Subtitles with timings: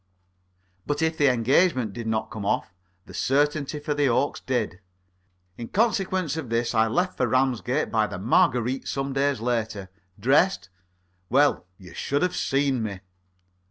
[0.87, 2.73] But if the engagement did not come off,
[3.05, 4.79] the certainty for the Oaks did.
[5.59, 9.89] In consequence of this I left for Ramsgate by the "Marguerite" some days later.
[10.19, 10.69] Dressed?
[11.29, 13.01] Well, you should have seen me.